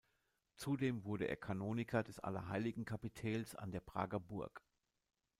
Zudem 0.55 1.03
wurde 1.03 1.25
er 1.27 1.35
Kanoniker 1.35 2.01
des 2.01 2.17
Allerheiligen-Kapitels 2.17 3.53
an 3.55 3.69
der 3.71 3.81
Prager 3.81 4.19
Burg. 4.19 4.63